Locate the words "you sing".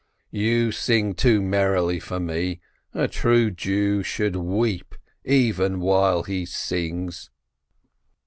0.31-1.13